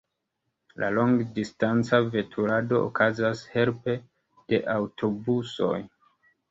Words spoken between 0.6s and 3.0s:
La longdistanca veturado